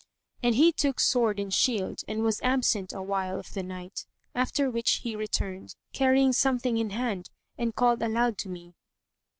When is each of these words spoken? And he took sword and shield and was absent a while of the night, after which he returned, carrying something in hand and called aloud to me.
And 0.41 0.55
he 0.55 0.71
took 0.71 0.99
sword 0.99 1.37
and 1.39 1.53
shield 1.53 2.01
and 2.07 2.23
was 2.23 2.41
absent 2.41 2.91
a 2.91 3.03
while 3.03 3.37
of 3.39 3.53
the 3.53 3.61
night, 3.61 4.07
after 4.33 4.67
which 4.67 5.01
he 5.03 5.15
returned, 5.15 5.75
carrying 5.93 6.33
something 6.33 6.77
in 6.79 6.89
hand 6.89 7.29
and 7.55 7.75
called 7.75 8.01
aloud 8.01 8.39
to 8.39 8.49
me. 8.49 8.73